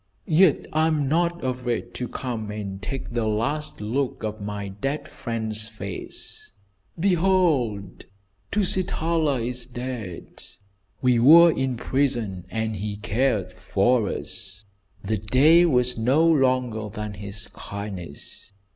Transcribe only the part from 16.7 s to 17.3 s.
than